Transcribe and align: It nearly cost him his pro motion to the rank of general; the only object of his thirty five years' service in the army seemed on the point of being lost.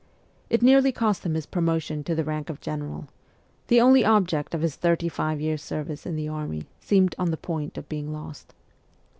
It 0.49 0.63
nearly 0.63 0.91
cost 0.91 1.23
him 1.23 1.35
his 1.35 1.45
pro 1.45 1.61
motion 1.61 2.03
to 2.05 2.15
the 2.15 2.23
rank 2.23 2.49
of 2.49 2.59
general; 2.59 3.07
the 3.67 3.79
only 3.79 4.03
object 4.03 4.55
of 4.55 4.61
his 4.63 4.75
thirty 4.75 5.07
five 5.07 5.39
years' 5.39 5.61
service 5.61 6.07
in 6.07 6.15
the 6.15 6.27
army 6.27 6.65
seemed 6.79 7.13
on 7.19 7.29
the 7.29 7.37
point 7.37 7.77
of 7.77 7.87
being 7.87 8.11
lost. 8.11 8.55